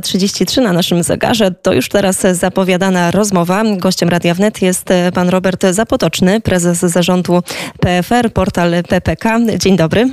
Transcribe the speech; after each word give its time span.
33 0.00 0.60
na 0.60 0.72
naszym 0.72 1.02
zegarze. 1.02 1.50
To 1.50 1.72
już 1.72 1.88
teraz 1.88 2.20
zapowiadana 2.20 3.10
rozmowa. 3.10 3.62
Gościem 3.76 4.08
Radia 4.08 4.34
Wnet 4.34 4.62
jest 4.62 4.88
pan 5.14 5.28
Robert 5.28 5.66
Zapotoczny, 5.70 6.40
prezes 6.40 6.78
zarządu 6.78 7.42
PFR, 7.80 8.32
portal 8.32 8.72
PPK. 8.88 9.40
Dzień 9.58 9.76
dobry. 9.76 10.10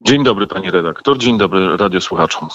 Dzień 0.00 0.24
dobry 0.24 0.46
pani 0.46 0.70
redaktor, 0.70 1.18
dzień 1.18 1.38
dobry 1.38 1.76
radiosłuchaczom. 1.76 2.48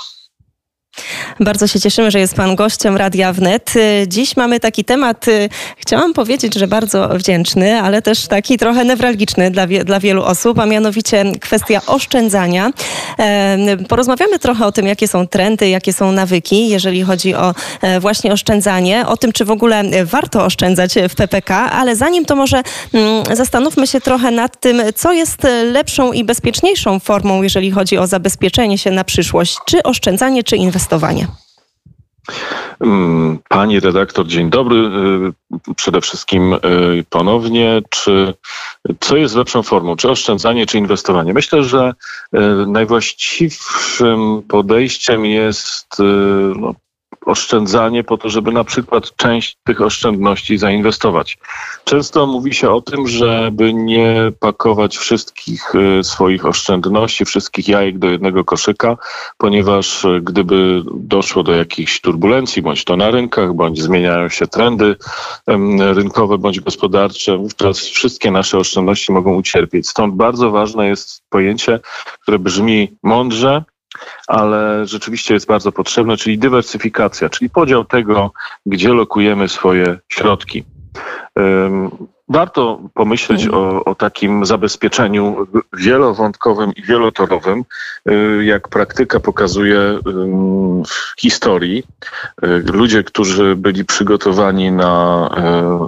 Bardzo 1.39 1.67
się 1.67 1.79
cieszymy, 1.79 2.11
że 2.11 2.19
jest 2.19 2.35
Pan 2.35 2.55
gościem 2.55 2.97
Radia 2.97 3.33
Wnet. 3.33 3.73
Dziś 4.07 4.37
mamy 4.37 4.59
taki 4.59 4.85
temat, 4.85 5.27
y, 5.27 5.49
chciałam 5.77 6.13
powiedzieć, 6.13 6.53
że 6.53 6.67
bardzo 6.67 7.09
wdzięczny, 7.09 7.81
ale 7.81 8.01
też 8.01 8.27
taki 8.27 8.57
trochę 8.57 8.85
newralgiczny 8.85 9.51
dla, 9.51 9.67
wie, 9.67 9.83
dla 9.83 9.99
wielu 9.99 10.23
osób, 10.23 10.59
a 10.59 10.65
mianowicie 10.65 11.25
kwestia 11.41 11.81
oszczędzania. 11.87 12.71
Porozmawiamy 13.87 14.39
trochę 14.39 14.65
o 14.65 14.71
tym, 14.71 14.87
jakie 14.87 15.07
są 15.07 15.27
trendy, 15.27 15.69
jakie 15.69 15.93
są 15.93 16.11
nawyki, 16.11 16.69
jeżeli 16.69 17.03
chodzi 17.03 17.35
o 17.35 17.55
e, 17.81 17.99
właśnie 17.99 18.33
oszczędzanie, 18.33 19.07
o 19.07 19.17
tym, 19.17 19.31
czy 19.31 19.45
w 19.45 19.51
ogóle 19.51 19.83
warto 20.03 20.45
oszczędzać 20.45 20.93
w 21.09 21.15
PPK, 21.15 21.55
ale 21.55 21.95
zanim 21.95 22.25
to 22.25 22.35
może 22.35 22.61
mm, 22.93 23.23
zastanówmy 23.35 23.87
się 23.87 24.01
trochę 24.01 24.31
nad 24.31 24.59
tym, 24.59 24.81
co 24.95 25.13
jest 25.13 25.37
lepszą 25.71 26.11
i 26.11 26.23
bezpieczniejszą 26.23 26.99
formą, 26.99 27.43
jeżeli 27.43 27.71
chodzi 27.71 27.97
o 27.97 28.07
zabezpieczenie 28.07 28.77
się 28.77 28.91
na 28.91 29.03
przyszłość, 29.03 29.57
czy 29.65 29.83
oszczędzanie, 29.83 30.43
czy 30.43 30.55
inwestowanie 30.55 30.82
inwestowanie? 30.83 31.27
Mm, 32.79 33.39
pani 33.49 33.79
redaktor, 33.79 34.27
dzień 34.27 34.49
dobry. 34.49 34.77
Y, 35.69 35.73
przede 35.75 36.01
wszystkim 36.01 36.53
y, 36.53 36.59
ponownie, 37.09 37.81
czy 37.89 38.33
co 38.99 39.17
jest 39.17 39.35
lepszą 39.35 39.63
formą, 39.63 39.95
czy 39.95 40.09
oszczędzanie, 40.09 40.65
czy 40.65 40.77
inwestowanie? 40.77 41.33
Myślę, 41.33 41.63
że 41.63 41.93
y, 42.35 42.39
najwłaściwszym 42.67 44.41
podejściem 44.47 45.25
jest 45.25 45.87
no, 46.55 46.73
oszczędzanie 47.25 48.03
po 48.03 48.17
to, 48.17 48.29
żeby 48.29 48.51
na 48.51 48.63
przykład 48.63 49.15
część 49.15 49.57
tych 49.63 49.81
oszczędności 49.81 50.57
zainwestować. 50.57 51.37
Często 51.83 52.27
mówi 52.27 52.53
się 52.53 52.69
o 52.69 52.81
tym, 52.81 53.07
żeby 53.07 53.73
nie 53.73 54.31
pakować 54.39 54.97
wszystkich 54.97 55.75
y, 55.75 56.03
swoich 56.03 56.45
oszczędności, 56.45 57.25
wszystkich 57.25 57.67
jajek 57.67 57.99
do 57.99 58.07
jednego 58.07 58.43
koszyka, 58.43 58.97
ponieważ 59.37 60.05
y, 60.05 60.21
gdyby 60.23 60.81
doszło 60.93 61.43
do 61.43 61.55
jakichś 61.55 62.01
turbulencji, 62.01 62.61
bądź 62.61 62.83
to 62.83 62.97
na 62.97 63.11
rynkach, 63.11 63.53
bądź 63.53 63.81
zmieniają 63.81 64.29
się 64.29 64.47
trendy 64.47 64.95
rynkowe 65.93 66.37
bądź 66.37 66.59
gospodarcze, 66.59 67.37
wówczas 67.37 67.79
wszystkie 67.79 68.31
nasze 68.31 68.57
oszczędności 68.57 69.11
mogą 69.11 69.35
ucierpieć. 69.35 69.89
Stąd 69.89 70.15
bardzo 70.15 70.51
ważne 70.51 70.87
jest 70.87 71.21
pojęcie, 71.29 71.79
które 72.21 72.39
brzmi 72.39 72.97
mądrze, 73.03 73.63
ale 74.27 74.85
rzeczywiście 74.87 75.33
jest 75.33 75.47
bardzo 75.47 75.71
potrzebne, 75.71 76.17
czyli 76.17 76.37
dywersyfikacja, 76.37 77.29
czyli 77.29 77.49
podział 77.49 77.85
tego, 77.85 78.31
gdzie 78.65 78.89
lokujemy 78.89 79.49
swoje 79.49 79.97
środki. 80.09 80.63
Warto 82.29 82.79
pomyśleć 82.93 83.43
mhm. 83.43 83.63
o, 83.63 83.83
o, 83.83 83.95
takim 83.95 84.45
zabezpieczeniu 84.45 85.47
wielowątkowym 85.73 86.73
i 86.73 86.81
wielotorowym, 86.81 87.63
y, 88.09 88.45
jak 88.45 88.67
praktyka 88.67 89.19
pokazuje 89.19 89.99
w 90.87 91.21
historii. 91.21 91.83
Y, 92.43 92.63
ludzie, 92.73 93.03
którzy 93.03 93.55
byli 93.55 93.85
przygotowani 93.85 94.71
na, 94.71 95.29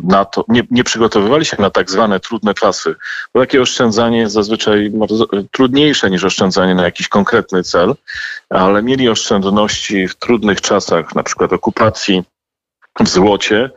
y, 0.04 0.08
na 0.08 0.26
to, 0.26 0.46
nie, 0.48 0.64
nie 0.72 0.84
przygotowywali 0.84 1.46
się 1.46 1.58
na 1.60 1.70
tak 1.70 1.92
zwane 1.92 2.20
trudne 2.20 2.54
czasy, 2.54 2.96
bo 3.34 3.40
takie 3.40 3.62
oszczędzanie 3.62 4.18
jest 4.18 4.34
zazwyczaj 4.34 4.92
trudniejsze 5.52 6.10
niż 6.10 6.24
oszczędzanie 6.24 6.76
na 6.76 6.84
jakiś 6.84 7.08
konkretny 7.08 7.64
cel, 7.64 7.96
ale 8.50 8.84
mieli 8.84 9.10
oszczędności 9.10 10.08
w 10.08 10.16
trudnych 10.16 10.62
czasach, 10.62 11.16
na 11.16 11.24
przykład 11.24 11.54
okupacji, 11.54 12.24
w 13.00 13.08
złocie, 13.08 13.70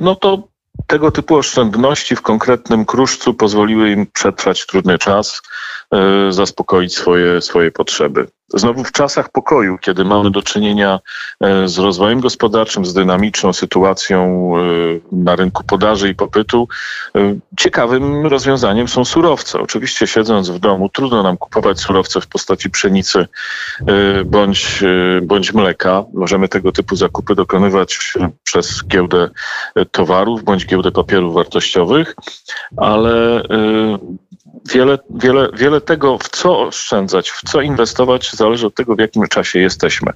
no 0.00 0.14
to 0.14 0.53
tego 0.86 1.10
typu 1.10 1.36
oszczędności 1.36 2.16
w 2.16 2.22
konkretnym 2.22 2.84
kruszcu 2.84 3.34
pozwoliły 3.34 3.90
im 3.90 4.06
przetrwać 4.06 4.66
trudny 4.66 4.98
czas, 4.98 5.42
zaspokoić 6.30 6.94
swoje, 6.94 7.40
swoje 7.40 7.70
potrzeby. 7.70 8.26
Znowu 8.48 8.84
w 8.84 8.92
czasach 8.92 9.28
pokoju, 9.28 9.78
kiedy 9.78 10.04
mamy 10.04 10.30
do 10.30 10.42
czynienia 10.42 11.00
e, 11.40 11.68
z 11.68 11.78
rozwojem 11.78 12.20
gospodarczym, 12.20 12.84
z 12.84 12.94
dynamiczną 12.94 13.52
sytuacją 13.52 14.52
e, 14.56 14.60
na 15.12 15.36
rynku 15.36 15.64
podaży 15.64 16.08
i 16.08 16.14
popytu, 16.14 16.68
e, 17.16 17.34
ciekawym 17.58 18.26
rozwiązaniem 18.26 18.88
są 18.88 19.04
surowce. 19.04 19.60
Oczywiście 19.60 20.06
siedząc 20.06 20.50
w 20.50 20.58
domu 20.58 20.88
trudno 20.88 21.22
nam 21.22 21.36
kupować 21.36 21.80
surowce 21.80 22.20
w 22.20 22.26
postaci 22.26 22.70
pszenicy 22.70 23.26
bądź, 24.24 24.82
bądź 25.22 25.52
mleka. 25.52 26.04
Możemy 26.14 26.48
tego 26.48 26.72
typu 26.72 26.96
zakupy 26.96 27.34
dokonywać 27.34 28.14
przez 28.44 28.86
giełdę 28.86 29.30
towarów 29.90 30.44
bądź 30.44 30.66
giełdę 30.66 30.92
papierów 30.92 31.34
wartościowych, 31.34 32.14
ale 32.76 33.42
wiele, 34.72 34.98
wiele, 35.10 35.48
wiele 35.54 35.80
tego, 35.84 36.18
w 36.18 36.28
co 36.28 36.60
oszczędzać, 36.60 37.30
w 37.30 37.42
co 37.42 37.60
inwestować, 37.60 38.32
zależy 38.32 38.66
od 38.66 38.74
tego, 38.74 38.94
w 38.94 38.98
jakim 38.98 39.28
czasie 39.28 39.58
jesteśmy. 39.58 40.12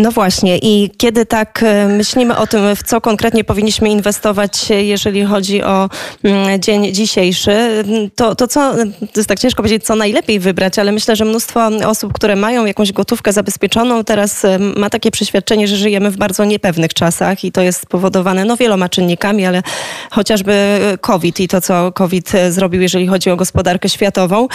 No 0.00 0.10
właśnie 0.10 0.58
i 0.58 0.90
kiedy 0.96 1.26
tak 1.26 1.62
e, 1.62 1.88
myślimy 1.88 2.36
o 2.36 2.46
tym, 2.46 2.76
w 2.76 2.82
co 2.82 3.00
konkretnie 3.00 3.44
powinniśmy 3.44 3.88
inwestować, 3.88 4.70
e, 4.70 4.84
jeżeli 4.84 5.24
chodzi 5.24 5.62
o 5.62 5.88
mm, 6.24 6.62
dzień 6.62 6.94
dzisiejszy, 6.94 7.50
mm, 7.50 8.10
to, 8.14 8.34
to 8.34 8.48
co, 8.48 8.74
to 9.00 9.20
jest 9.20 9.28
tak 9.28 9.38
ciężko 9.38 9.62
powiedzieć, 9.62 9.84
co 9.84 9.96
najlepiej 9.96 10.40
wybrać, 10.40 10.78
ale 10.78 10.92
myślę, 10.92 11.16
że 11.16 11.24
mnóstwo 11.24 11.66
osób, 11.86 12.12
które 12.12 12.36
mają 12.36 12.64
jakąś 12.64 12.92
gotówkę 12.92 13.32
zabezpieczoną, 13.32 14.04
teraz 14.04 14.44
e, 14.44 14.58
ma 14.58 14.90
takie 14.90 15.10
przeświadczenie, 15.10 15.68
że 15.68 15.76
żyjemy 15.76 16.10
w 16.10 16.16
bardzo 16.16 16.44
niepewnych 16.44 16.94
czasach 16.94 17.44
i 17.44 17.52
to 17.52 17.62
jest 17.62 17.80
spowodowane 17.80 18.44
no, 18.44 18.56
wieloma 18.56 18.88
czynnikami, 18.88 19.46
ale 19.46 19.62
chociażby 20.10 20.80
COVID 21.00 21.40
i 21.40 21.48
to, 21.48 21.60
co 21.60 21.92
COVID 21.92 22.32
zrobił, 22.50 22.82
jeżeli 22.82 23.06
chodzi 23.06 23.30
o 23.30 23.36
gospodarkę 23.36 23.88
światową, 23.88 24.48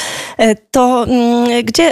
to 0.71 1.05
mm, 1.07 1.65
gdzie, 1.65 1.91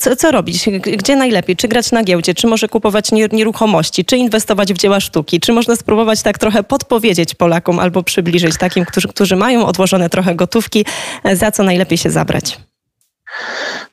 co, 0.00 0.16
co 0.16 0.30
robić? 0.30 0.68
Gdzie 0.80 1.16
najlepiej? 1.16 1.56
Czy 1.56 1.68
grać 1.68 1.92
na 1.92 2.04
giełdzie? 2.04 2.35
Czy 2.36 2.46
może 2.46 2.68
kupować 2.68 3.12
nieruchomości, 3.12 4.04
czy 4.04 4.16
inwestować 4.16 4.72
w 4.72 4.78
dzieła 4.78 5.00
sztuki, 5.00 5.40
czy 5.40 5.52
można 5.52 5.76
spróbować 5.76 6.22
tak 6.22 6.38
trochę 6.38 6.62
podpowiedzieć 6.62 7.34
Polakom 7.34 7.78
albo 7.78 8.02
przybliżyć 8.02 8.56
takim, 8.58 8.84
którzy, 8.84 9.08
którzy 9.08 9.36
mają 9.36 9.66
odłożone 9.66 10.10
trochę 10.10 10.34
gotówki, 10.34 10.84
za 11.32 11.50
co 11.50 11.62
najlepiej 11.62 11.98
się 11.98 12.10
zabrać? 12.10 12.58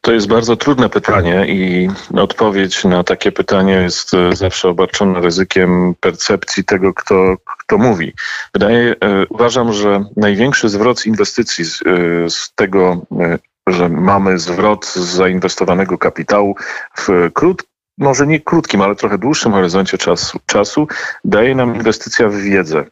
To 0.01 0.11
jest 0.11 0.27
bardzo 0.27 0.55
trudne 0.55 0.89
pytanie 0.89 1.45
i 1.47 1.89
odpowiedź 2.13 2.83
na 2.83 3.03
takie 3.03 3.31
pytanie 3.31 3.73
jest 3.73 4.11
zawsze 4.33 4.69
obarczona 4.69 5.19
ryzykiem 5.19 5.95
percepcji 5.99 6.63
tego, 6.63 6.93
kto, 6.93 7.35
kto 7.59 7.77
mówi. 7.77 8.13
Wydaje, 8.53 8.91
e, 8.91 8.95
uważam, 9.29 9.73
że 9.73 10.05
największy 10.17 10.69
zwrot 10.69 11.05
inwestycji 11.05 11.65
z, 11.65 11.81
e, 11.81 12.29
z 12.29 12.53
tego, 12.55 13.01
e, 13.19 13.39
że 13.67 13.89
mamy 13.89 14.39
zwrot 14.39 14.85
z 14.85 14.97
zainwestowanego 14.97 15.97
kapitału 15.97 16.55
w 16.97 17.29
krót, 17.33 17.63
może 17.97 18.27
nie 18.27 18.39
krótkim, 18.39 18.81
ale 18.81 18.95
trochę 18.95 19.17
dłuższym 19.17 19.51
horyzoncie 19.51 19.97
czasu, 19.97 20.39
czasu 20.45 20.87
daje 21.25 21.55
nam 21.55 21.75
inwestycja 21.75 22.29
w 22.29 22.35
wiedzę. 22.35 22.85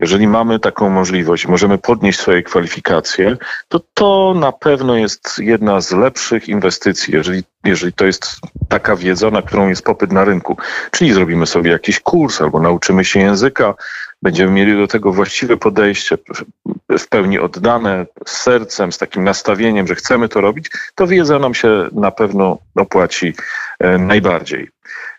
Jeżeli 0.00 0.28
mamy 0.28 0.60
taką 0.60 0.90
możliwość, 0.90 1.46
możemy 1.46 1.78
podnieść 1.78 2.20
swoje 2.20 2.42
kwalifikacje, 2.42 3.36
to 3.68 3.80
to 3.94 4.34
na 4.36 4.52
pewno 4.52 4.96
jest 4.96 5.38
jedna 5.38 5.80
z 5.80 5.92
lepszych 5.92 6.48
inwestycji, 6.48 7.14
jeżeli, 7.14 7.42
jeżeli 7.64 7.92
to 7.92 8.06
jest 8.06 8.36
taka 8.68 8.96
wiedza, 8.96 9.30
na 9.30 9.42
którą 9.42 9.68
jest 9.68 9.84
popyt 9.84 10.12
na 10.12 10.24
rynku. 10.24 10.56
Czyli 10.90 11.12
zrobimy 11.12 11.46
sobie 11.46 11.70
jakiś 11.70 12.00
kurs 12.00 12.40
albo 12.40 12.60
nauczymy 12.60 13.04
się 13.04 13.20
języka, 13.20 13.74
będziemy 14.22 14.52
mieli 14.52 14.76
do 14.76 14.86
tego 14.86 15.12
właściwe 15.12 15.56
podejście, 15.56 16.18
w 16.98 17.08
pełni 17.08 17.38
oddane, 17.38 18.06
z 18.26 18.36
sercem, 18.36 18.92
z 18.92 18.98
takim 18.98 19.24
nastawieniem, 19.24 19.86
że 19.86 19.94
chcemy 19.94 20.28
to 20.28 20.40
robić, 20.40 20.70
to 20.94 21.06
wiedza 21.06 21.38
nam 21.38 21.54
się 21.54 21.88
na 21.92 22.10
pewno 22.10 22.58
opłaci 22.74 23.34
e, 23.80 23.98
najbardziej. 23.98 24.68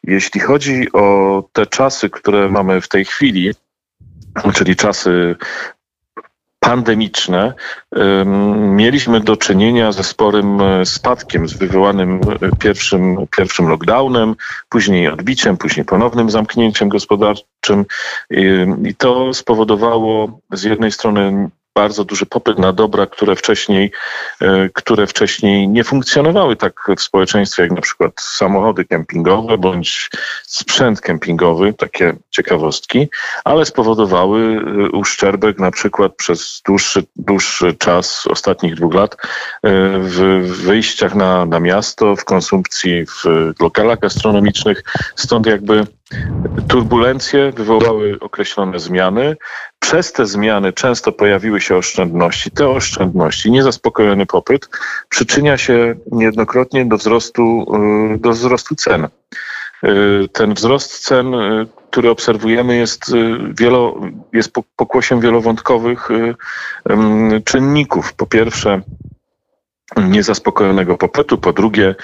Jeśli 0.04 0.42
chodzi 0.42 0.92
o 0.94 1.44
te 1.54 1.66
czasy, 1.66 2.10
które 2.10 2.50
mamy 2.50 2.82
w 2.82 2.88
tej 2.88 3.06
chwili, 3.06 3.52
czyli 4.56 4.76
czasy 4.76 5.36
pandemiczne, 6.60 7.54
mieliśmy 8.56 9.20
do 9.20 9.38
czynienia 9.38 9.92
ze 9.92 10.04
sporym 10.04 10.62
e, 10.62 10.86
spadkiem 10.86 11.48
z 11.48 11.54
wywołanym 11.54 12.22
e, 12.42 12.56
pierwszym, 12.60 13.28
pierwszym 13.38 13.68
lockdownem, 13.68 14.36
później 14.70 15.08
odbiciem, 15.08 15.58
później 15.58 15.86
ponownym 15.86 16.30
zamknięciem 16.30 16.90
gospodarczym 16.90 17.86
i 18.84 18.96
to 18.96 19.34
spowodowało 19.34 20.40
z 20.52 20.64
jednej 20.64 20.92
strony 20.92 21.50
bardzo 21.80 22.06
duży 22.06 22.26
popyt 22.26 22.60
na 22.60 22.74
dobra, 22.74 23.06
które 23.06 23.36
wcześniej, 23.36 23.92
które 24.74 25.08
wcześniej 25.08 25.68
nie 25.68 25.84
funkcjonowały 25.84 26.56
tak 26.56 26.88
w 26.98 27.02
społeczeństwie, 27.02 27.64
jak 27.64 27.72
na 27.72 27.82
przykład 27.82 28.12
samochody 28.20 28.86
kempingowe 28.86 29.58
bądź 29.58 30.10
sprzęt 30.48 31.02
kempingowy, 31.02 31.74
takie 31.74 32.14
ciekawostki, 32.30 33.08
ale 33.44 33.66
spowodowały 33.66 34.62
uszczerbek 34.94 35.60
na 35.60 35.72
przykład 35.72 36.16
przez 36.16 36.62
dłuższy, 36.66 37.04
dłuższy 37.16 37.74
czas 37.74 38.28
ostatnich 38.28 38.76
dwóch 38.76 38.94
lat 38.94 39.18
w 40.00 40.42
wyjściach 40.66 41.16
na, 41.16 41.46
na 41.46 41.60
miasto, 41.60 42.16
w 42.16 42.26
konsumpcji 42.26 43.06
w 43.06 43.54
lokalach 43.62 44.00
gastronomicznych. 44.00 44.84
Stąd 45.16 45.46
jakby 45.46 45.86
turbulencje 46.70 47.52
wywołały 47.52 48.18
określone 48.20 48.80
zmiany. 48.80 49.38
Przez 49.80 50.14
te 50.14 50.26
zmiany 50.26 50.74
często 50.74 51.12
pojawiły 51.12 51.62
się 51.62 51.76
oszczędności. 51.76 52.52
Te 52.52 52.70
oszczędności, 52.70 53.52
niezaspokojony 53.52 54.26
popyt, 54.26 54.70
przyczynia 55.10 55.58
się 55.58 55.96
niejednokrotnie 56.12 56.86
do 56.86 56.98
wzrostu, 56.98 57.66
y, 58.14 58.18
do 58.18 58.30
wzrostu 58.32 58.76
cen. 58.76 59.08
Y, 59.84 60.30
ten 60.34 60.54
wzrost 60.54 61.00
cen, 61.00 61.34
y, 61.34 61.68
który 61.92 62.10
obserwujemy, 62.10 62.76
jest, 62.76 63.12
wielo, 63.60 63.96
jest 64.34 64.52
pokłosiem 64.76 65.20
wielowątkowych 65.20 66.10
czynników. 67.46 68.14
Po 68.14 68.26
pierwsze, 68.26 68.82
niezaspokojonego 69.98 70.98
popytu, 70.98 71.38
po 71.38 71.54
drugie 71.54 71.96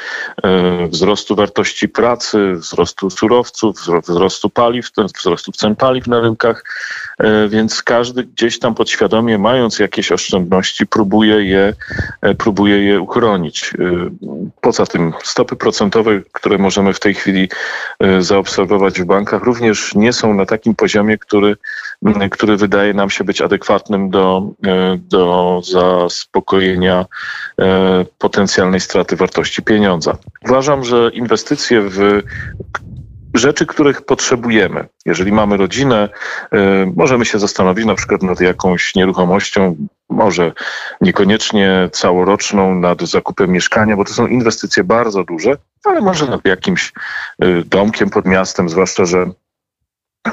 e, 0.43 0.87
wzrostu 0.87 1.35
wartości 1.35 1.89
pracy, 1.89 2.53
wzrostu 2.53 3.09
surowców, 3.09 3.77
wzrostu 4.07 4.49
paliw, 4.49 4.85
wzrostu 5.17 5.51
cen 5.51 5.75
paliw 5.75 6.07
na 6.07 6.19
rynkach, 6.19 6.63
e, 7.19 7.47
więc 7.47 7.83
każdy 7.83 8.23
gdzieś 8.23 8.59
tam 8.59 8.75
podświadomie, 8.75 9.37
mając 9.37 9.79
jakieś 9.79 10.11
oszczędności, 10.11 10.87
próbuje 10.87 11.45
je, 11.45 11.73
e, 12.21 12.35
próbuje 12.35 12.83
je 12.83 13.01
uchronić. 13.01 13.73
Poza 14.61 14.85
tym 14.85 15.13
stopy 15.23 15.55
procentowe, 15.55 16.21
które 16.31 16.57
możemy 16.57 16.93
w 16.93 16.99
tej 16.99 17.13
chwili 17.13 17.49
zaobserwować 18.19 19.01
w 19.01 19.05
bankach, 19.05 19.43
również 19.43 19.95
nie 19.95 20.13
są 20.13 20.33
na 20.33 20.45
takim 20.45 20.75
poziomie, 20.75 21.17
który, 21.17 21.55
który 22.31 22.57
wydaje 22.57 22.93
nam 22.93 23.09
się 23.09 23.23
być 23.23 23.41
adekwatnym 23.41 24.09
do, 24.09 24.49
do 24.97 25.61
zaspokojenia 25.63 27.05
potencjalnej 28.17 28.79
straty 28.79 29.15
wartości 29.15 29.61
pieniądza. 29.63 30.17
Uważam, 30.45 30.83
że 30.83 31.11
inwestycje 31.13 31.81
w 31.81 32.21
rzeczy, 33.37 33.65
których 33.65 34.01
potrzebujemy. 34.01 34.87
Jeżeli 35.05 35.31
mamy 35.31 35.57
rodzinę, 35.57 36.09
y, 36.53 36.57
możemy 36.95 37.25
się 37.25 37.39
zastanowić 37.39 37.85
na 37.85 37.95
przykład 37.95 38.23
nad 38.23 38.41
jakąś 38.41 38.95
nieruchomością, 38.95 39.75
może 40.09 40.51
niekoniecznie 41.01 41.89
całoroczną, 41.91 42.75
nad 42.75 43.01
zakupem 43.01 43.51
mieszkania, 43.51 43.95
bo 43.95 44.05
to 44.05 44.13
są 44.13 44.27
inwestycje 44.27 44.83
bardzo 44.83 45.23
duże, 45.23 45.57
ale 45.83 46.01
może 46.01 46.25
nad 46.25 46.45
jakimś 46.45 46.93
y, 47.43 47.63
domkiem 47.65 48.09
pod 48.09 48.25
miastem, 48.25 48.69
zwłaszcza, 48.69 49.05
że 49.05 49.25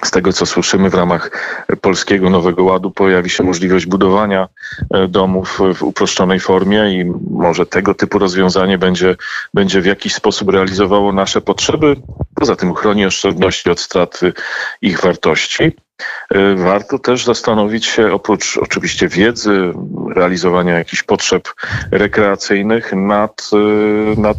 z 0.05 0.11
tego, 0.11 0.33
co 0.33 0.47
słyszymy 0.47 0.91
w 0.91 0.95
ramach 0.95 1.31
Polskiego 1.81 2.31
Nowego 2.31 2.65
Ładu, 2.65 2.91
pojawi 2.91 3.31
się 3.31 3.45
możliwość 3.45 3.87
budowania 3.87 4.49
e, 4.95 5.09
domów 5.09 5.61
w 5.75 5.83
uproszczonej 5.83 6.41
formie 6.41 7.01
i 7.01 7.05
może 7.31 7.67
tego 7.67 7.95
typu 7.95 8.19
rozwiązanie 8.19 8.79
będzie, 8.79 9.17
będzie 9.55 9.81
w 9.81 9.87
jakiś 9.87 10.15
sposób 10.15 10.49
realizowało 10.51 11.13
nasze 11.13 11.41
potrzeby. 11.41 11.97
Poza 12.35 12.57
tym 12.57 12.75
chroni 12.75 13.07
oszczędności 13.07 13.71
od 13.71 13.81
straty 13.81 14.33
ich 14.83 15.01
wartości. 15.01 15.73
E, 16.31 16.55
warto 16.55 16.99
też 16.99 17.25
zastanowić 17.25 17.87
się, 17.87 18.13
oprócz 18.13 18.57
oczywiście 18.57 19.09
wiedzy, 19.09 19.73
realizowania 20.15 20.79
jakichś 20.79 21.03
potrzeb 21.03 21.49
rekreacyjnych, 21.91 22.93
nad, 22.93 23.51
e, 23.53 24.21
nad 24.21 24.37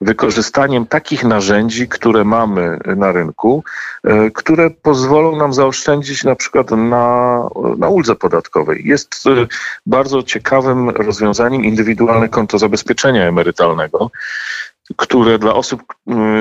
wykorzystaniem 0.00 0.86
takich 0.86 1.24
narzędzi, 1.24 1.88
które 1.88 2.24
mamy 2.24 2.78
na 2.96 3.12
rynku, 3.12 3.64
e, 4.04 4.30
które 4.30 4.70
pozwolą 4.70 5.36
nam 5.36 5.52
zaoszczędzić 5.52 6.24
na 6.24 6.36
przykład 6.36 6.70
na, 6.70 7.48
na 7.78 7.88
uldze 7.88 8.14
podatkowej. 8.14 8.82
Jest 8.84 9.26
e, 9.26 9.46
bardzo 9.86 10.22
ciekawym 10.22 10.90
rozwiązaniem 10.90 11.64
indywidualne 11.64 12.28
konto 12.28 12.58
zabezpieczenia 12.58 13.24
emerytalnego 13.24 14.10
które 14.96 15.38
dla 15.38 15.54
osób 15.54 15.82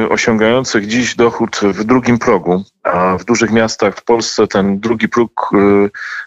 y, 0.06 0.10
osiągających 0.10 0.88
dziś 0.88 1.16
dochód 1.16 1.60
w 1.64 1.84
drugim 1.84 2.20
progu, 2.20 2.64
a 2.84 3.18
w 3.18 3.26
dużych 3.26 3.52
miastach 3.52 3.96
w 3.96 4.04
Polsce 4.04 4.48
ten 4.48 4.80
drugi 4.80 5.10
próg 5.10 5.50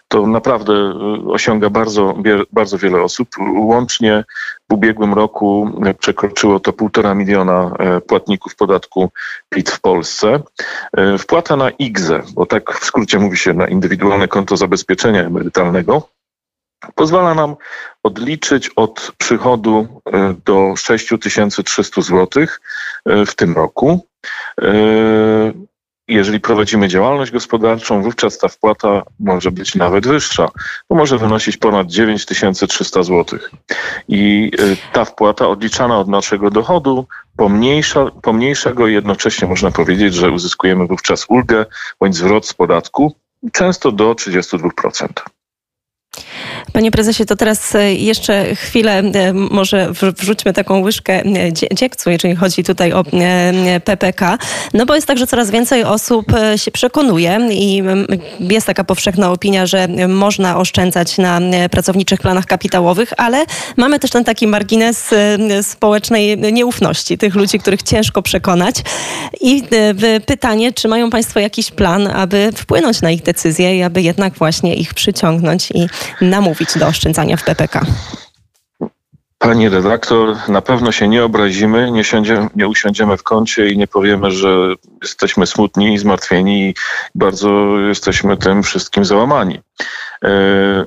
to 0.07 0.27
naprawdę 0.27 0.73
y, 0.73 1.31
osiąga 1.31 1.69
bardzo, 1.69 2.15
bardzo 2.51 2.77
wiele 2.77 3.01
osób. 3.01 3.29
Łącznie 3.55 4.23
w 4.69 4.73
ubiegłym 4.73 5.13
roku 5.13 5.71
przekroczyło 5.99 6.59
to 6.59 6.73
półtora 6.73 7.13
miliona 7.13 7.71
płatników 8.07 8.55
podatku 8.55 9.11
PIT 9.49 9.69
w 9.69 9.79
Polsce. 9.79 10.39
Wpłata 11.19 11.55
na 11.55 11.69
IGZE, 11.69 12.23
bo 12.33 12.45
tak 12.45 12.79
w 12.79 12.85
skrócie 12.85 13.19
mówi 13.19 13.37
się 13.37 13.53
na 13.53 13.67
indywidualne 13.67 14.27
konto 14.27 14.57
zabezpieczenia 14.57 15.23
emerytalnego, 15.23 16.09
pozwala 16.95 17.33
nam 17.33 17.55
odliczyć 18.03 18.69
od 18.75 19.11
przychodu 19.17 20.01
do 20.45 20.75
6300 20.75 22.01
zł 22.01 22.45
w 23.05 23.35
tym 23.35 23.55
roku. 23.55 24.07
Jeżeli 26.17 26.39
prowadzimy 26.39 26.87
działalność 26.87 27.31
gospodarczą, 27.31 28.01
wówczas 28.01 28.37
ta 28.37 28.47
wpłata 28.47 29.03
może 29.19 29.51
być 29.51 29.75
nawet 29.75 30.07
wyższa, 30.07 30.49
bo 30.89 30.95
może 30.95 31.17
wynosić 31.17 31.57
ponad 31.57 31.87
9300 31.87 33.03
zł. 33.03 33.39
I 34.07 34.51
ta 34.93 35.05
wpłata 35.05 35.47
odliczana 35.47 35.99
od 35.99 36.07
naszego 36.07 36.51
dochodu 36.51 37.07
pomniejsza, 37.37 38.05
pomniejsza 38.21 38.73
go 38.73 38.87
jednocześnie 38.87 39.47
można 39.47 39.71
powiedzieć, 39.71 40.13
że 40.13 40.31
uzyskujemy 40.31 40.87
wówczas 40.87 41.25
ulgę 41.29 41.65
bądź 41.99 42.15
zwrot 42.15 42.47
z 42.47 42.53
podatku, 42.53 43.15
często 43.51 43.91
do 43.91 44.13
32%. 44.13 45.07
Panie 46.73 46.91
prezesie, 46.91 47.25
to 47.25 47.35
teraz 47.35 47.75
e, 47.75 47.93
jeszcze 47.93 48.55
chwilę 48.55 48.99
e, 48.99 49.33
może 49.33 49.91
wrzućmy 50.17 50.53
taką 50.53 50.81
łyżkę 50.81 51.23
e, 51.25 51.75
dziegcu, 51.75 52.09
jeżeli 52.09 52.35
chodzi 52.35 52.63
tutaj 52.63 52.93
o 52.93 53.03
PPK. 53.83 54.37
No 54.73 54.85
bo 54.85 54.95
jest 54.95 55.07
tak, 55.07 55.17
że 55.17 55.27
coraz 55.27 55.51
więcej 55.51 55.83
osób 55.83 56.25
się 56.55 56.71
przekonuje 56.71 57.39
i 57.51 57.83
jest 58.39 58.67
taka 58.67 58.83
powszechna 58.83 59.31
opinia, 59.31 59.65
że 59.65 59.87
można 60.07 60.57
oszczędzać 60.57 61.17
na 61.17 61.39
pracowniczych 61.71 62.19
planach 62.19 62.45
kapitałowych, 62.45 63.13
ale 63.17 63.45
mamy 63.77 63.99
też 63.99 64.11
ten 64.11 64.23
taki 64.23 64.47
margines 64.47 65.09
społecznej 65.61 66.37
nieufności 66.37 67.17
tych 67.17 67.35
ludzi, 67.35 67.59
których 67.59 67.83
ciężko 67.83 68.21
przekonać. 68.21 68.75
I 69.41 69.63
pytanie, 70.25 70.73
czy 70.73 70.87
mają 70.87 71.09
Państwo 71.09 71.39
jakiś 71.39 71.71
plan, 71.71 72.07
aby 72.07 72.49
wpłynąć 72.55 73.01
na 73.01 73.11
ich 73.11 73.23
decyzje 73.23 73.77
i 73.77 73.83
aby 73.83 74.01
jednak 74.01 74.33
właśnie 74.33 74.75
ich 74.75 74.93
przyciągnąć 74.93 75.71
i 75.71 75.87
namówić 76.21 76.77
do 76.77 76.87
oszczędzania 76.87 77.37
w 77.37 77.43
PPK? 77.43 77.85
Pani 79.39 79.69
redaktor, 79.69 80.35
na 80.47 80.61
pewno 80.61 80.91
się 80.91 81.07
nie 81.07 81.23
obrazimy, 81.23 81.91
nie, 81.91 82.03
siądziemy, 82.03 82.49
nie 82.55 82.67
usiądziemy 82.67 83.17
w 83.17 83.23
kącie 83.23 83.69
i 83.69 83.77
nie 83.77 83.87
powiemy, 83.87 84.31
że 84.31 84.73
jesteśmy 85.01 85.47
smutni 85.47 85.93
i 85.93 85.97
zmartwieni 85.97 86.69
i 86.69 86.75
bardzo 87.15 87.79
jesteśmy 87.79 88.37
tym 88.37 88.63
wszystkim 88.63 89.05
załamani. 89.05 89.59
E, 90.23 90.29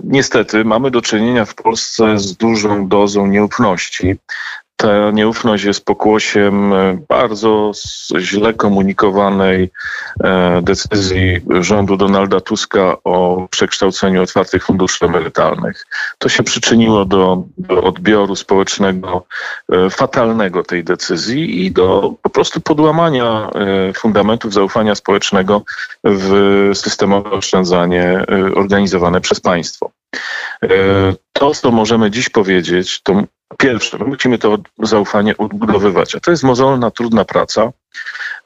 niestety 0.04 0.64
mamy 0.64 0.90
do 0.90 1.02
czynienia 1.02 1.44
w 1.44 1.54
Polsce 1.54 2.18
z 2.18 2.36
dużą 2.36 2.88
dozą 2.88 3.26
nieufności. 3.26 4.16
Ta 4.80 5.10
nieufność 5.10 5.64
jest 5.64 5.84
pokłosiem 5.84 6.72
e, 6.72 6.98
bardzo 7.08 7.72
źle 8.18 8.54
komunikowanej 8.54 9.70
e, 10.24 10.62
decyzji 10.62 11.40
rządu 11.60 11.96
Donalda 11.96 12.40
Tuska 12.40 12.96
o 13.04 13.46
przekształceniu 13.50 14.22
otwartych 14.22 14.64
funduszy 14.64 15.04
emerytalnych. 15.04 15.86
To 16.18 16.28
się 16.28 16.42
przyczyniło 16.42 17.04
do, 17.04 17.42
do 17.58 17.82
odbioru 17.82 18.36
społecznego 18.36 19.26
e, 19.72 19.90
fatalnego 19.90 20.62
tej 20.62 20.84
decyzji 20.84 21.66
i 21.66 21.72
do 21.72 22.14
po 22.22 22.30
prostu 22.30 22.60
podłamania 22.60 23.50
fundamentów 23.96 24.52
zaufania 24.52 24.94
społecznego 24.94 25.62
w 26.04 26.70
systemowe 26.74 27.30
oszczędzanie 27.30 28.24
organizowane 28.54 29.20
przez 29.20 29.40
państwo. 29.40 29.90
To, 31.32 31.54
co 31.54 31.70
możemy 31.70 32.10
dziś 32.10 32.28
powiedzieć, 32.28 33.02
to 33.02 33.22
Pierwsze, 33.58 33.98
my 33.98 34.04
musimy 34.04 34.38
to 34.38 34.58
zaufanie 34.78 35.36
odbudowywać, 35.36 36.14
a 36.14 36.20
to 36.20 36.30
jest 36.30 36.42
mozolna, 36.42 36.90
trudna 36.90 37.24
praca, 37.24 37.72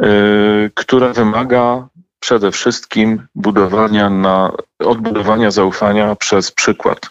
yy, 0.01 0.71
która 0.75 1.13
wymaga 1.13 1.89
przede 2.21 2.53
wszystkim 2.53 3.27
budowania 3.35 4.11
na, 4.11 4.53
odbudowania 4.79 5.51
zaufania 5.51 6.15
przez 6.15 6.53
przykład. 6.53 7.11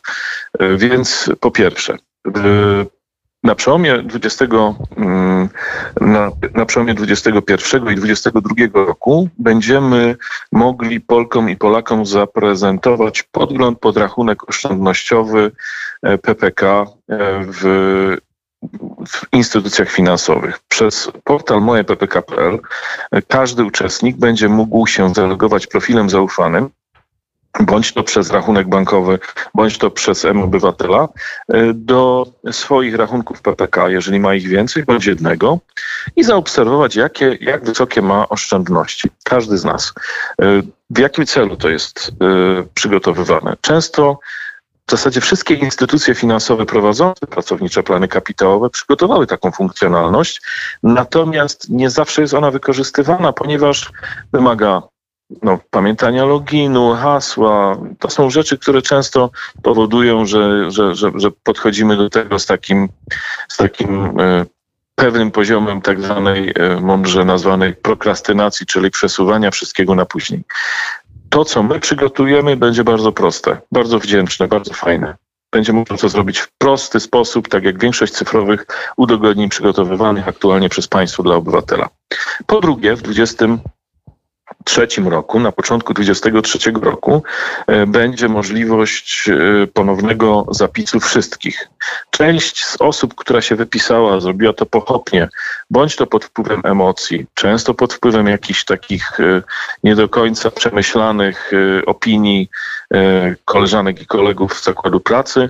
Yy, 0.60 0.78
więc 0.78 1.30
po 1.40 1.52
pierwsze, 1.52 1.98
yy, 2.26 2.86
na 3.44 3.56
przełomie 3.56 3.98
20, 3.98 4.46
mm, 4.98 5.50
na, 6.02 6.32
na 6.54 6.66
przełomie 6.66 6.94
21 6.94 7.90
i 7.92 7.96
22 7.96 8.86
roku 8.86 9.30
będziemy 9.38 10.16
mogli 10.52 11.02
Polkom 11.02 11.50
i 11.50 11.56
Polakom 11.58 12.06
zaprezentować 12.06 13.24
podgląd, 13.24 13.80
podrachunek 13.80 14.50
oszczędnościowy 14.50 15.52
PPK 16.22 16.86
w 17.48 18.18
w 19.08 19.34
instytucjach 19.34 19.90
finansowych. 19.90 20.60
Przez 20.68 21.12
portal 21.24 21.62
mojeppk.pl 21.62 22.60
każdy 23.28 23.64
uczestnik 23.64 24.18
będzie 24.18 24.50
mógł 24.50 24.88
się 24.88 25.14
zalogować 25.14 25.68
profilem 25.68 26.10
zaufanym 26.10 26.70
bądź 27.60 27.94
to 27.94 28.04
przez 28.04 28.32
rachunek 28.32 28.68
bankowy, 28.68 29.20
bądź 29.54 29.78
to 29.78 29.92
przez 29.92 30.26
M-Obywatela, 30.26 31.08
e, 31.48 31.74
do 31.74 32.28
swoich 32.52 32.96
rachunków 32.96 33.42
PPK, 33.42 33.90
jeżeli 33.90 34.20
ma 34.20 34.34
ich 34.34 34.48
więcej, 34.48 34.84
bądź 34.84 35.06
jednego, 35.06 35.60
i 36.16 36.24
zaobserwować, 36.24 36.96
jakie, 36.96 37.38
jak 37.42 37.66
wysokie 37.66 38.02
ma 38.02 38.30
oszczędności. 38.30 39.10
Każdy 39.24 39.58
z 39.58 39.66
nas. 39.66 39.94
E, 40.42 40.62
w 40.90 41.00
jakim 41.00 41.26
celu 41.26 41.56
to 41.56 41.70
jest 41.70 42.12
e, 42.22 42.64
przygotowywane? 42.74 43.56
Często 43.62 44.20
w 44.88 44.92
zasadzie 44.92 45.22
wszystkie 45.22 45.54
instytucje 45.54 46.16
finansowe 46.16 46.66
prowadzące 46.66 47.28
pracownicze 47.28 47.84
plany 47.84 48.08
kapitałowe 48.08 48.70
przygotowały 48.70 49.28
taką 49.28 49.52
funkcjonalność, 49.52 50.42
natomiast 50.84 51.70
nie 51.70 51.90
zawsze 51.90 52.22
jest 52.22 52.34
ona 52.34 52.52
wykorzystywana, 52.52 53.34
ponieważ 53.34 53.92
wymaga 54.34 54.82
no, 55.44 55.60
pamiętania 55.70 56.26
loginu, 56.26 56.94
hasła. 56.94 57.78
To 58.00 58.10
są 58.10 58.30
rzeczy, 58.30 58.58
które 58.58 58.82
często 58.82 59.32
powodują, 59.64 60.26
że, 60.26 60.72
że, 60.72 60.96
że, 60.96 61.12
że 61.16 61.32
podchodzimy 61.44 61.98
do 61.98 62.10
tego 62.10 62.40
z 62.40 62.46
takim, 62.46 62.90
z 63.50 63.58
takim 63.58 64.20
e, 64.20 64.46
pewnym 64.96 65.32
poziomem 65.32 65.82
tak 65.82 66.02
zwanej, 66.02 66.54
e, 66.56 66.80
mądrze 66.82 67.26
nazwanej 67.26 67.74
prokrastynacji, 67.76 68.66
czyli 68.66 68.92
przesuwania 68.92 69.52
wszystkiego 69.52 69.96
na 69.96 70.06
później 70.06 70.44
to, 71.34 71.46
co 71.46 71.64
my 71.64 71.80
przygotujemy, 71.80 72.58
będzie 72.58 72.84
bardzo 72.84 73.12
proste, 73.12 73.62
bardzo 73.72 74.00
wdzięczne, 74.00 74.48
bardzo 74.48 74.74
fajne. 74.74 75.16
Będzie 75.52 75.74
można 75.74 75.98
to 75.98 76.10
zrobić 76.10 76.40
w 76.40 76.52
prosty 76.58 77.00
sposób, 77.00 77.50
tak 77.50 77.64
jak 77.64 77.80
większość 77.80 78.14
cyfrowych 78.14 78.66
udogodnień 78.98 79.50
przygotowywanych 79.50 80.28
aktualnie 80.28 80.70
przez 80.70 80.88
państwo 80.88 81.24
dla 81.24 81.36
obywatela. 81.36 81.90
Po 82.48 82.62
drugie, 82.62 82.96
w 82.96 83.02
20 83.02 83.46
2023 84.64 85.10
roku, 85.10 85.40
na 85.40 85.52
początku 85.52 85.94
2023 85.94 86.72
roku, 86.82 87.24
e, 87.68 87.88
będzie 87.88 88.30
możliwość 88.30 89.30
e, 89.30 89.68
ponownego 89.68 90.46
zapisu 90.52 91.00
wszystkich. 91.00 91.70
Część 92.10 92.66
z 92.66 92.82
osób, 92.82 93.16
która 93.16 93.42
się 93.42 93.56
wypisała, 93.56 94.20
zrobiła 94.20 94.54
to 94.54 94.66
pochopnie, 94.66 95.30
bądź 95.70 95.96
to 95.96 96.08
pod 96.08 96.26
wpływem 96.26 96.62
emocji, 96.64 97.26
często 97.34 97.74
pod 97.74 97.94
wpływem 97.94 98.28
jakichś 98.28 98.66
takich 98.66 99.20
e, 99.20 99.42
nie 99.84 99.96
do 99.96 100.10
końca 100.10 100.52
przemyślanych 100.52 101.52
opinii 101.86 102.50
koleżanek 103.46 104.02
i 104.02 104.06
kolegów 104.06 104.54
z 104.54 104.64
zakładu 104.64 105.00
pracy, 105.00 105.50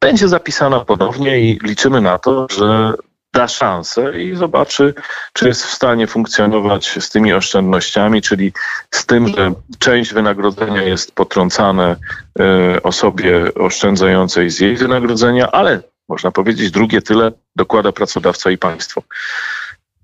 będzie 0.00 0.28
zapisana 0.28 0.80
ponownie 0.80 1.40
i 1.40 1.58
liczymy 1.62 2.00
na 2.00 2.18
to, 2.18 2.46
że 2.50 2.94
da 3.32 3.48
szansę 3.48 4.22
i 4.22 4.36
zobaczy, 4.36 4.94
czy 5.32 5.48
jest 5.48 5.64
w 5.64 5.70
stanie 5.70 6.06
funkcjonować 6.06 6.98
z 7.00 7.10
tymi 7.10 7.32
oszczędnościami, 7.32 8.22
czyli 8.22 8.52
z 8.90 9.06
tym, 9.06 9.28
że 9.28 9.52
część 9.78 10.12
wynagrodzenia 10.12 10.82
jest 10.82 11.12
potrącane 11.12 11.96
e, 12.40 12.82
osobie 12.82 13.54
oszczędzającej 13.54 14.50
z 14.50 14.60
jej 14.60 14.76
wynagrodzenia, 14.76 15.50
ale 15.50 15.82
można 16.08 16.30
powiedzieć, 16.30 16.70
drugie 16.70 17.02
tyle 17.02 17.32
dokłada 17.56 17.92
pracodawca 17.92 18.50
i 18.50 18.58
państwo. 18.58 19.02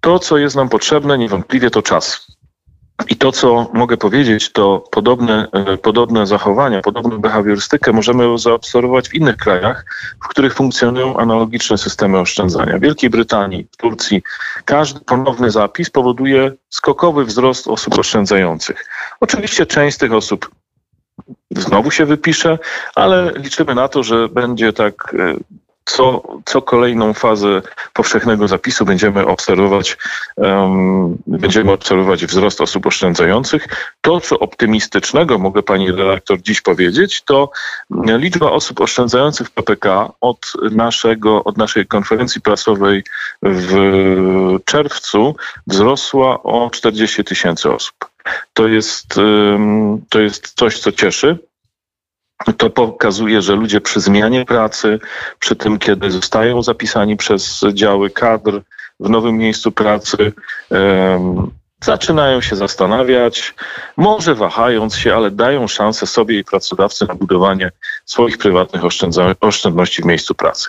To, 0.01 0.19
co 0.19 0.39
jest 0.39 0.57
nam 0.57 0.69
potrzebne, 0.69 1.19
niewątpliwie 1.19 1.71
to 1.71 1.83
czas. 1.83 2.36
I 3.09 3.17
to, 3.17 3.33
co 3.33 3.71
mogę 3.73 3.97
powiedzieć, 3.97 4.53
to 4.53 4.85
podobne, 4.91 5.49
e, 5.53 5.77
podobne 5.77 6.27
zachowania, 6.27 6.83
podobną 6.83 7.19
behawiorystykę 7.19 7.93
możemy 7.93 8.39
zaobserwować 8.39 9.09
w 9.09 9.15
innych 9.15 9.37
krajach, 9.37 9.85
w 10.25 10.29
których 10.29 10.55
funkcjonują 10.55 11.17
analogiczne 11.17 11.79
systemy 11.79 12.19
oszczędzania. 12.19 12.79
W 12.79 12.81
Wielkiej 12.81 13.11
Brytanii, 13.11 13.67
w 13.73 13.77
Turcji 13.77 14.23
każdy 14.65 15.01
ponowny 15.01 15.51
zapis 15.51 15.91
powoduje 15.91 16.53
skokowy 16.69 17.25
wzrost 17.25 17.69
osób 17.69 17.99
oszczędzających. 17.99 18.85
Oczywiście 19.21 19.67
część 19.67 19.97
z 19.97 19.99
tych 19.99 20.13
osób 20.13 20.51
znowu 21.51 21.91
się 21.91 22.07
wypisze, 22.07 22.59
ale 22.95 23.33
liczymy 23.37 23.75
na 23.75 23.89
to, 23.89 24.03
że 24.03 24.29
będzie 24.29 24.73
tak 24.73 25.15
e, 25.19 25.35
co, 25.87 26.23
co 26.45 26.63
kolejną 26.63 27.15
fazę 27.15 27.63
powszechnego 27.93 28.49
zapisu 28.49 28.85
będziemy 28.85 29.27
obserwować, 29.27 29.97
um, 30.37 31.19
będziemy 31.27 31.73
obserwować 31.73 32.27
wzrost 32.27 32.61
osób 32.61 32.87
oszczędzających. 32.87 33.69
To, 34.01 34.21
co 34.21 34.39
optymistycznego 34.39 35.39
mogę 35.39 35.63
pani 35.63 35.93
redaktor 35.93 36.43
dziś 36.43 36.61
powiedzieć, 36.61 37.23
to 37.23 37.51
liczba 37.91 38.51
osób 38.51 38.81
oszczędzających 38.81 39.49
w 39.49 39.51
PPK 39.51 40.13
od, 40.21 40.53
naszego, 40.71 41.45
od 41.45 41.57
naszej 41.57 41.87
konferencji 41.87 42.41
prasowej 42.41 43.05
w 43.43 43.75
czerwcu 44.65 45.37
wzrosła 45.67 46.43
o 46.43 46.71
40 46.71 47.25
tysięcy 47.25 47.73
osób. 47.73 47.95
To 48.55 48.69
jest, 48.69 49.15
to 50.09 50.21
jest 50.21 50.53
coś, 50.57 50.79
co 50.79 50.93
cieszy 50.93 51.39
to 52.57 52.71
pokazuje, 52.71 53.43
że 53.43 53.55
ludzie 53.55 53.81
przy 53.81 54.01
zmianie 54.01 54.45
pracy, 54.45 54.99
przy 55.39 55.57
tym, 55.57 55.79
kiedy 55.79 56.11
zostają 56.11 56.63
zapisani 56.63 57.17
przez 57.17 57.61
działy 57.73 58.11
kadr 58.11 58.61
w 59.01 59.09
nowym 59.11 59.37
miejscu 59.37 59.73
pracy, 59.73 60.33
um, 60.71 61.51
zaczynają 61.85 62.41
się 62.41 62.57
zastanawiać, 62.57 63.55
może 63.97 64.35
wahając 64.35 64.97
się, 64.97 65.15
ale 65.15 65.31
dają 65.31 65.69
szansę 65.69 66.07
sobie 66.07 66.39
i 66.39 66.45
pracodawcy 66.45 67.07
na 67.07 67.15
budowanie 67.15 67.71
swoich 68.05 68.39
prywatnych 68.39 68.83
oszczędności 69.41 70.03
w 70.03 70.05
miejscu 70.05 70.35
pracy. 70.35 70.69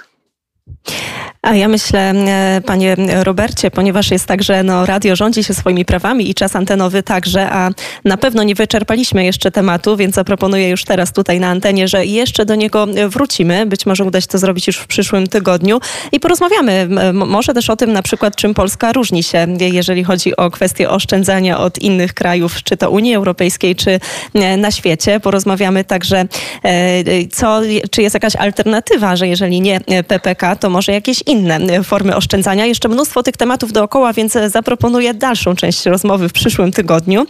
A 1.42 1.56
ja 1.56 1.68
myślę, 1.68 2.00
e, 2.00 2.62
panie 2.66 2.96
Robercie, 3.24 3.72
ponieważ 3.72 4.12
jest 4.12 4.26
tak, 4.26 4.44
że 4.44 4.64
no, 4.64 4.86
radio 4.86 5.16
rządzi 5.16 5.44
się 5.44 5.54
swoimi 5.54 5.86
prawami 5.86 6.30
i 6.30 6.36
czas 6.36 6.56
antenowy 6.56 7.04
także, 7.04 7.50
a 7.50 7.70
na 8.06 8.18
pewno 8.18 8.44
nie 8.44 8.56
wyczerpaliśmy 8.56 9.26
jeszcze 9.26 9.52
tematu, 9.52 9.98
więc 9.98 10.16
zaproponuję 10.16 10.70
już 10.70 10.84
teraz 10.84 11.14
tutaj 11.14 11.40
na 11.40 11.48
antenie, 11.48 11.88
że 11.88 12.06
jeszcze 12.06 12.46
do 12.46 12.56
niego 12.56 12.88
wrócimy. 13.10 13.66
Być 13.66 13.86
może 13.86 14.04
uda 14.04 14.22
się 14.22 14.28
to 14.28 14.38
zrobić 14.38 14.68
już 14.68 14.78
w 14.78 14.88
przyszłym 14.88 15.28
tygodniu 15.28 15.80
i 16.12 16.20
porozmawiamy 16.20 16.88
może 17.14 17.54
też 17.54 17.70
o 17.70 17.76
tym 17.76 17.94
na 17.94 18.02
przykład, 18.02 18.36
czym 18.36 18.54
Polska 18.54 18.94
różni 18.94 19.24
się, 19.24 19.48
jeżeli 19.60 20.04
chodzi 20.04 20.36
o 20.36 20.52
kwestię 20.52 20.90
oszczędzania 20.90 21.60
od 21.60 21.80
innych 21.80 22.14
krajów, 22.14 22.64
czy 22.64 22.78
to 22.78 22.90
Unii 22.90 23.16
Europejskiej, 23.16 23.76
czy 23.76 24.00
e, 24.34 24.58
na 24.58 24.72
świecie. 24.72 25.20
Porozmawiamy 25.20 25.84
także, 25.84 26.26
e, 26.64 27.28
co, 27.28 27.62
czy 27.92 28.02
jest 28.02 28.14
jakaś 28.14 28.36
alternatywa, 28.36 29.16
że 29.16 29.28
jeżeli 29.28 29.62
nie 29.62 29.82
PPK, 30.08 30.56
to 30.56 30.70
może 30.70 30.92
jakieś 30.92 31.27
inne 31.28 31.84
formy 31.84 32.16
oszczędzania. 32.16 32.66
Jeszcze 32.66 32.90
mnóstwo 32.90 33.24
tych 33.24 33.38
tematów 33.38 33.72
dookoła, 33.72 34.14
więc 34.14 34.38
zaproponuję 34.48 35.14
dalszą 35.14 35.56
część 35.56 35.86
rozmowy 35.86 36.30
w 36.30 36.34
przyszłym 36.34 36.72
tygodniu. 36.72 37.26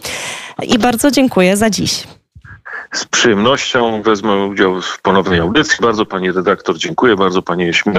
I 0.62 0.78
bardzo 0.78 1.10
dziękuję 1.10 1.56
za 1.56 1.70
dziś. 1.70 2.04
Z 2.92 3.04
przyjemnością 3.04 4.02
wezmę 4.02 4.46
udział 4.46 4.82
w 4.82 5.02
ponownej 5.02 5.40
audycji. 5.40 5.76
Bardzo 5.82 6.06
pani 6.06 6.32
redaktor 6.32 6.78
dziękuję, 6.78 7.16
bardzo 7.16 7.42
pani 7.42 7.64
Jeśmina 7.66 7.96